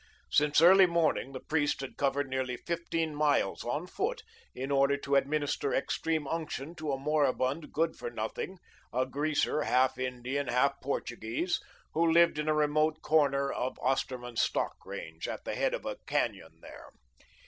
Since 0.31 0.61
early 0.63 0.87
morning 0.87 1.31
the 1.31 1.39
priest 1.47 1.79
had 1.81 1.95
covered 1.95 2.27
nearly 2.27 2.57
fifteen 2.57 3.13
miles 3.13 3.63
on 3.63 3.85
foot, 3.85 4.23
in 4.55 4.71
order 4.71 4.97
to 4.97 5.15
administer 5.15 5.75
Extreme 5.75 6.25
Unction 6.25 6.73
to 6.77 6.91
a 6.91 6.97
moribund 6.97 7.71
good 7.71 7.95
for 7.95 8.09
nothing, 8.09 8.57
a 8.91 9.05
greaser, 9.05 9.61
half 9.61 9.99
Indian, 9.99 10.47
half 10.47 10.81
Portuguese, 10.81 11.59
who 11.93 12.11
lived 12.11 12.39
in 12.39 12.47
a 12.49 12.55
remote 12.55 13.03
corner 13.03 13.51
of 13.51 13.77
Osterman's 13.79 14.41
stock 14.41 14.75
range, 14.87 15.27
at 15.27 15.43
the 15.43 15.53
head 15.53 15.75
of 15.75 15.85
a 15.85 15.97
canon 16.07 16.61
there. 16.61 16.89